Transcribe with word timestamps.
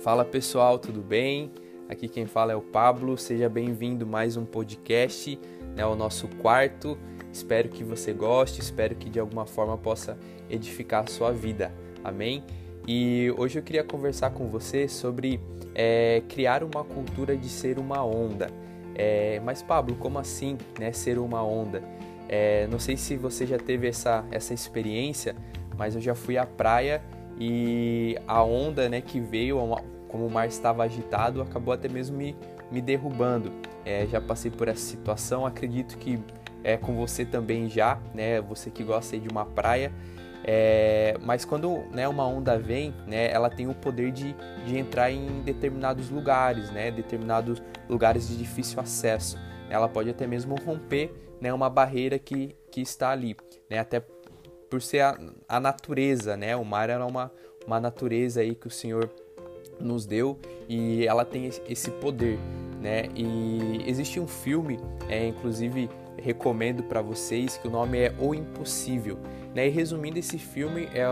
Fala 0.00 0.24
pessoal, 0.24 0.78
tudo 0.78 1.02
bem? 1.02 1.52
Aqui 1.86 2.08
quem 2.08 2.24
fala 2.24 2.52
é 2.52 2.56
o 2.56 2.62
Pablo. 2.62 3.18
Seja 3.18 3.50
bem-vindo 3.50 4.06
mais 4.06 4.34
um 4.34 4.46
podcast, 4.46 5.38
né, 5.76 5.84
o 5.84 5.94
nosso 5.94 6.26
quarto. 6.40 6.96
Espero 7.30 7.68
que 7.68 7.84
você 7.84 8.10
goste, 8.14 8.62
espero 8.62 8.94
que 8.94 9.10
de 9.10 9.20
alguma 9.20 9.44
forma 9.44 9.76
possa 9.76 10.18
edificar 10.48 11.04
a 11.04 11.06
sua 11.06 11.32
vida. 11.32 11.70
Amém? 12.02 12.42
E 12.88 13.30
hoje 13.36 13.58
eu 13.58 13.62
queria 13.62 13.84
conversar 13.84 14.30
com 14.30 14.48
você 14.48 14.88
sobre 14.88 15.38
é, 15.74 16.22
criar 16.30 16.64
uma 16.64 16.82
cultura 16.82 17.36
de 17.36 17.50
ser 17.50 17.78
uma 17.78 18.02
onda. 18.02 18.46
É, 18.94 19.38
mas 19.44 19.62
Pablo, 19.62 19.96
como 19.96 20.18
assim, 20.18 20.56
né, 20.78 20.92
ser 20.92 21.18
uma 21.18 21.44
onda? 21.44 21.82
É, 22.26 22.66
não 22.68 22.78
sei 22.78 22.96
se 22.96 23.18
você 23.18 23.46
já 23.46 23.58
teve 23.58 23.86
essa, 23.86 24.24
essa 24.30 24.54
experiência, 24.54 25.36
mas 25.76 25.94
eu 25.94 26.00
já 26.00 26.14
fui 26.14 26.38
à 26.38 26.46
praia 26.46 27.02
e 27.40 28.18
a 28.28 28.44
onda 28.44 28.86
né, 28.88 29.00
que 29.00 29.18
veio, 29.18 29.58
como 30.08 30.26
o 30.26 30.30
mar 30.30 30.46
estava 30.46 30.84
agitado, 30.84 31.40
acabou 31.40 31.72
até 31.72 31.88
mesmo 31.88 32.18
me, 32.18 32.36
me 32.70 32.82
derrubando. 32.82 33.50
É, 33.82 34.06
já 34.06 34.20
passei 34.20 34.50
por 34.50 34.68
essa 34.68 34.82
situação, 34.82 35.46
acredito 35.46 35.96
que 35.96 36.20
é 36.62 36.76
com 36.76 36.94
você 36.94 37.24
também 37.24 37.66
já, 37.70 37.98
né? 38.12 38.42
Você 38.42 38.70
que 38.70 38.84
gosta 38.84 39.18
de 39.18 39.28
uma 39.28 39.46
praia. 39.46 39.90
É, 40.44 41.16
mas 41.22 41.44
quando 41.44 41.78
né, 41.92 42.06
uma 42.06 42.26
onda 42.26 42.58
vem, 42.58 42.94
né, 43.06 43.30
ela 43.30 43.48
tem 43.48 43.68
o 43.68 43.74
poder 43.74 44.10
de, 44.10 44.34
de 44.66 44.78
entrar 44.78 45.10
em 45.10 45.42
determinados 45.42 46.10
lugares, 46.10 46.70
né, 46.70 46.90
determinados 46.90 47.62
lugares 47.88 48.28
de 48.28 48.36
difícil 48.36 48.80
acesso. 48.80 49.38
Ela 49.68 49.88
pode 49.88 50.10
até 50.10 50.26
mesmo 50.26 50.56
romper 50.64 51.12
né, 51.40 51.52
uma 51.52 51.70
barreira 51.70 52.18
que, 52.18 52.56
que 52.70 52.80
está 52.80 53.10
ali, 53.10 53.36
né, 53.68 53.78
até 53.78 54.02
por 54.70 54.80
ser 54.80 55.00
a, 55.00 55.18
a 55.48 55.58
natureza, 55.58 56.36
né? 56.36 56.54
O 56.56 56.64
mar 56.64 56.88
era 56.88 57.04
uma, 57.04 57.30
uma 57.66 57.80
natureza 57.80 58.40
aí 58.40 58.54
que 58.54 58.68
o 58.68 58.70
Senhor 58.70 59.10
nos 59.80 60.06
deu 60.06 60.38
e 60.68 61.06
ela 61.06 61.24
tem 61.24 61.50
esse 61.68 61.90
poder, 61.90 62.38
né? 62.80 63.08
E 63.14 63.82
existe 63.86 64.20
um 64.20 64.28
filme, 64.28 64.78
é, 65.08 65.26
inclusive 65.26 65.90
recomendo 66.16 66.82
para 66.84 67.02
vocês, 67.02 67.56
que 67.58 67.66
o 67.66 67.70
nome 67.70 67.98
é 67.98 68.14
O 68.18 68.34
Impossível, 68.34 69.18
né? 69.54 69.66
E 69.66 69.70
resumindo 69.70 70.18
esse 70.18 70.38
filme 70.38 70.88
é 70.94 71.06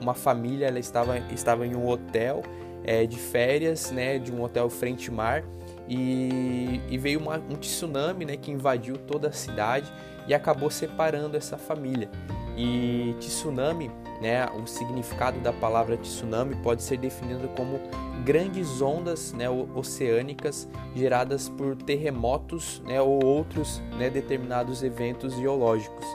uma 0.00 0.14
família, 0.14 0.66
ela 0.66 0.78
estava 0.78 1.18
estava 1.32 1.66
em 1.66 1.76
um 1.76 1.86
hotel 1.86 2.42
é, 2.82 3.06
de 3.06 3.18
férias, 3.18 3.90
né? 3.92 4.18
De 4.18 4.32
um 4.32 4.42
hotel 4.42 4.68
frente 4.68 5.10
mar 5.10 5.44
e, 5.88 6.80
e 6.88 6.98
veio 6.98 7.20
uma, 7.20 7.36
um 7.36 7.56
tsunami, 7.56 8.24
né? 8.24 8.36
Que 8.36 8.50
invadiu 8.50 8.96
toda 8.96 9.28
a 9.28 9.32
cidade 9.32 9.92
e 10.26 10.34
acabou 10.34 10.70
separando 10.70 11.36
essa 11.36 11.56
família. 11.56 12.10
E 12.56 13.14
tsunami, 13.20 13.90
né, 14.20 14.46
o 14.46 14.66
significado 14.66 15.38
da 15.40 15.52
palavra 15.52 15.96
tsunami 15.98 16.56
pode 16.56 16.82
ser 16.82 16.96
definido 16.96 17.48
como 17.48 17.78
grandes 18.24 18.80
ondas 18.80 19.32
né, 19.34 19.44
oceânicas 19.50 20.66
geradas 20.94 21.50
por 21.50 21.76
terremotos 21.76 22.82
né, 22.86 23.00
ou 23.00 23.22
outros 23.22 23.82
né, 23.98 24.08
determinados 24.08 24.82
eventos 24.82 25.34
geológicos. 25.36 26.06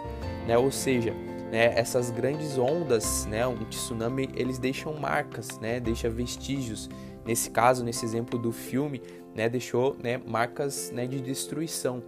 Né, 0.48 0.58
ou 0.58 0.72
seja, 0.72 1.14
né, 1.52 1.78
essas 1.78 2.10
grandes 2.10 2.58
ondas, 2.58 3.28
né, 3.28 3.46
um 3.46 3.64
tsunami, 3.66 4.30
eles 4.36 4.58
deixam 4.58 4.96
marcas, 4.96 5.60
né, 5.60 5.80
deixa 5.80 6.10
vestígios. 6.10 6.90
Nesse 7.24 7.52
caso, 7.52 7.84
nesse 7.84 8.04
exemplo 8.04 8.40
do 8.40 8.52
filme, 8.52 9.00
né, 9.36 9.50
deixou 9.50 9.96
né, 10.02 10.22
marcas 10.26 10.92
né, 10.92 11.08
de 11.08 11.22
destruição. 11.22 12.04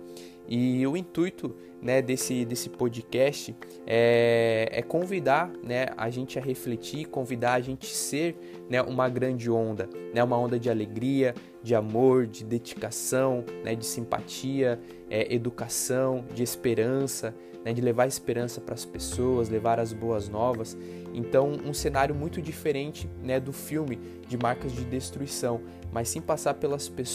E 0.48 0.86
o 0.86 0.98
intuito 0.98 1.56
né, 1.82 2.02
desse, 2.02 2.46
desse 2.46 2.70
podcast 2.70 3.56
é, 3.86 4.70
é, 4.72 4.82
convidar 4.82 5.52
né, 5.64 5.88
a 5.98 6.10
gente 6.10 6.40
a 6.40 6.42
refletir, 6.42 7.06
convidar 7.06 7.54
a 7.54 7.62
gente 7.62 7.86
a 7.86 7.96
ser 7.96 8.66
né, 8.70 8.82
uma 8.82 9.10
grande 9.10 9.50
onda, 9.50 9.90
né, 10.14 10.24
uma 10.24 10.38
onda 10.38 10.58
de 10.58 10.70
alegria, 10.70 11.34
de 11.62 11.76
amor, 11.76 12.26
de 12.26 12.44
dedicação, 12.44 13.44
né, 13.64 13.76
de 13.76 13.86
simpatia, 13.86 14.80
é, 15.10 15.34
educação, 15.34 16.26
de 16.34 16.44
esperança, 16.44 17.36
né, 17.64 17.74
de 17.74 17.82
levar 17.82 18.08
esperança 18.08 18.60
para 18.60 18.74
as 18.74 18.86
pessoas, 18.86 19.50
levar 19.50 19.80
as 19.80 19.94
boas 19.94 20.28
novas. 20.28 20.78
Então, 21.14 21.52
um 21.66 21.74
cenário 21.74 22.14
muito 22.14 22.42
diferente 22.42 23.10
né, 23.22 23.40
do 23.40 23.54
filme 23.54 23.98
de 24.28 24.38
marcas 24.38 24.72
de 24.74 24.84
destruição, 24.84 25.62
mas 25.92 26.10
sim 26.10 26.22
passar 26.22 26.56
pelas 26.56 26.90
pessoas, 26.90 27.13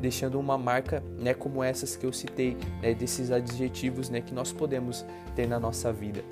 deixando 0.00 0.38
uma 0.38 0.56
marca 0.56 1.02
né, 1.18 1.34
como 1.34 1.62
essas 1.62 1.96
que 1.96 2.04
eu 2.04 2.12
citei, 2.12 2.56
né, 2.82 2.94
desses 2.94 3.30
adjetivos 3.30 4.08
né, 4.10 4.20
que 4.20 4.34
nós 4.34 4.52
podemos 4.52 5.04
ter 5.34 5.46
na 5.46 5.58
nossa 5.58 5.92
vida. 5.92 6.22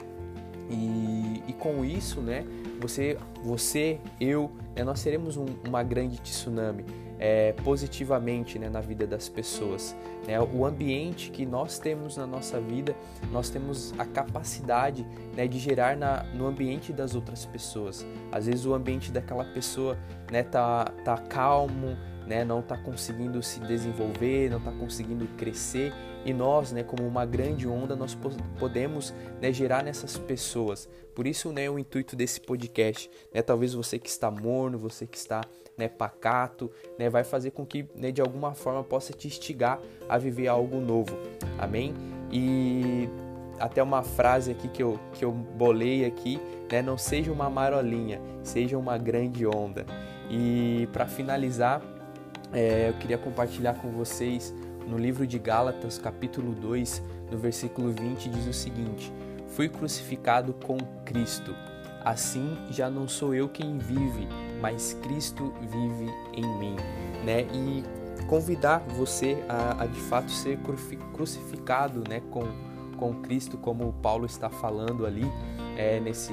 E, 0.71 1.43
e 1.49 1.53
com 1.53 1.85
isso, 1.85 2.21
né, 2.21 2.45
você, 2.81 3.19
você 3.45 3.99
eu, 4.21 4.51
né, 4.75 4.85
nós 4.85 5.01
seremos 5.01 5.37
um, 5.37 5.47
uma 5.67 5.83
grande 5.83 6.19
tsunami 6.19 6.85
é, 7.25 7.53
positivamente 7.63 8.59
né, 8.59 8.69
na 8.69 8.81
vida 8.81 9.07
das 9.07 9.29
pessoas. 9.29 9.95
Né? 10.27 10.41
O 10.41 10.67
ambiente 10.67 11.31
que 11.31 11.47
nós 11.47 11.79
temos 11.79 12.17
na 12.17 12.27
nossa 12.27 12.61
vida, 12.61 12.97
nós 13.31 13.49
temos 13.49 13.95
a 13.97 14.05
capacidade 14.05 15.07
né, 15.37 15.47
de 15.47 15.57
gerar 15.61 15.97
na, 15.97 16.25
no 16.35 16.49
ambiente 16.49 16.93
das 16.93 17.15
outras 17.15 17.47
pessoas. 17.47 18.05
Às 18.33 18.47
vezes 18.47 18.67
o 18.67 18.75
ambiente 18.75 19.13
daquela 19.13 19.45
pessoa 19.45 19.97
né, 20.33 20.43
tá, 20.43 20.87
tá 21.05 21.17
calmo, 21.17 21.97
né, 22.27 22.45
não 22.45 22.61
está 22.61 22.77
conseguindo 22.77 23.43
se 23.43 23.61
desenvolver, 23.61 24.51
não 24.51 24.59
está 24.59 24.73
conseguindo 24.73 25.27
crescer 25.37 25.93
e 26.25 26.33
nós, 26.33 26.73
né, 26.73 26.83
como 26.83 27.07
uma 27.07 27.27
grande 27.27 27.67
onda, 27.67 27.97
nós 27.97 28.17
podemos 28.59 29.13
né, 29.41 29.53
gerar 29.53 29.83
nessas 29.83 30.17
pessoas. 30.17 30.89
Por 31.15 31.27
isso, 31.27 31.53
né, 31.53 31.69
o 31.69 31.79
intuito 31.79 32.15
desse 32.15 32.41
podcast, 32.41 33.11
né, 33.35 33.43
talvez 33.43 33.75
você 33.75 33.99
que 33.99 34.09
está 34.09 34.31
morno, 34.31 34.79
você 34.79 35.07
que 35.07 35.17
está 35.17 35.41
né, 35.77 35.89
pacato, 35.89 36.71
né, 36.99 37.11
vai 37.11 37.25
fazer 37.25 37.51
com 37.51 37.67
que 37.67 37.87
né, 37.95 38.13
de 38.13 38.21
alguma 38.21 38.55
forma 38.55 38.85
possa 38.85 39.13
te 39.13 39.27
instigar 39.27 39.81
a 40.09 40.17
viver 40.17 40.47
algo 40.47 40.81
novo. 40.81 41.17
Amém? 41.59 41.95
E 42.31 43.09
até 43.59 43.83
uma 43.83 44.03
frase 44.03 44.53
aqui 44.53 44.69
que 44.69 44.83
eu, 44.83 44.99
que 45.13 45.25
eu 45.25 45.33
bolei 45.33 46.05
aqui, 46.05 46.41
né, 46.71 46.83
não 46.83 46.97
seja 46.97 47.33
uma 47.33 47.51
marolinha, 47.51 48.21
seja 48.43 48.79
uma 48.79 48.97
grande 48.97 49.47
onda. 49.47 49.85
E 50.31 50.89
para 50.93 51.07
finalizar, 51.07 51.83
é, 52.53 52.89
eu 52.91 52.95
queria 52.95 53.19
compartilhar 53.19 53.75
com 53.75 53.91
vocês 53.91 54.55
no 54.87 54.99
livro 54.99 55.27
de 55.27 55.39
Gálatas, 55.39 55.99
capítulo 55.99 56.53
2, 56.55 57.03
no 57.31 57.39
versículo 57.39 57.91
20, 57.93 58.29
diz 58.29 58.47
o 58.47 58.53
seguinte: 58.53 59.13
Fui 59.49 59.69
crucificado 59.69 60.53
com 60.53 60.77
Cristo. 61.05 61.55
Assim 62.05 62.57
já 62.71 62.91
não 62.91 63.07
sou 63.07 63.35
eu 63.35 63.49
quem 63.49 63.79
vive, 63.79 64.27
mas 64.61 64.95
Cristo 65.03 65.53
vive 65.61 66.13
em 66.35 66.59
mim, 66.59 66.77
né? 67.25 67.43
E 67.55 67.85
convidar 68.27 68.81
você 68.89 69.39
a, 69.49 69.85
a 69.85 69.87
de 69.87 70.01
fato 70.01 70.31
ser 70.31 70.59
crucificado, 71.13 72.03
né, 72.09 72.21
com 72.31 72.43
com 72.97 73.15
Cristo, 73.15 73.59
como 73.59 73.93
Paulo 73.95 74.27
está 74.27 74.49
falando 74.49 75.05
ali 75.05 75.25
é, 75.77 75.99
nesse 75.99 76.33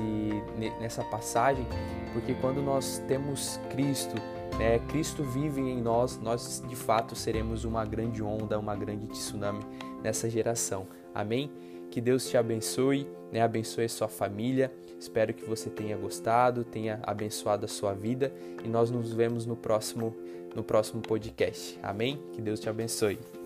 nessa 0.79 1.03
passagem, 1.03 1.65
porque 2.13 2.35
quando 2.35 2.61
nós 2.61 3.01
temos 3.07 3.59
Cristo 3.71 4.15
né, 4.57 4.79
Cristo 4.87 5.23
vive 5.23 5.61
em 5.61 5.81
nós, 5.81 6.17
nós 6.17 6.63
de 6.67 6.75
fato 6.75 7.15
seremos 7.15 7.63
uma 7.63 7.85
grande 7.85 8.21
onda, 8.23 8.57
uma 8.57 8.75
grande 8.75 9.07
tsunami 9.07 9.63
nessa 10.03 10.29
geração. 10.29 10.87
Amém? 11.13 11.51
Que 11.91 11.99
Deus 11.99 12.29
te 12.29 12.37
abençoe, 12.37 13.07
né, 13.31 13.41
abençoe 13.41 13.85
a 13.85 13.89
sua 13.89 14.07
família. 14.07 14.71
Espero 14.99 15.33
que 15.33 15.45
você 15.45 15.69
tenha 15.69 15.95
gostado, 15.95 16.63
tenha 16.63 16.99
abençoado 17.03 17.65
a 17.65 17.69
sua 17.69 17.93
vida 17.93 18.33
e 18.63 18.67
nós 18.67 18.91
nos 18.91 19.13
vemos 19.13 19.45
no 19.45 19.55
próximo 19.55 20.15
no 20.55 20.63
próximo 20.63 21.01
podcast. 21.01 21.79
Amém? 21.81 22.19
Que 22.33 22.41
Deus 22.41 22.59
te 22.59 22.69
abençoe. 22.69 23.38